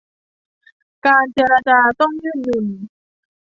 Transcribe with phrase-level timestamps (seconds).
[1.05, 2.65] การเจรจาต้องยืดหยุ่น